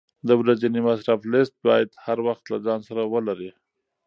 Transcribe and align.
د 0.27 0.29
ورځني 0.41 0.81
مصرف 0.87 1.19
لیست 1.33 1.55
باید 1.67 1.89
هر 2.05 2.17
وخت 2.27 2.43
له 2.51 2.57
ځان 2.65 2.79
سره 2.89 3.01
ولرې. 3.13 3.51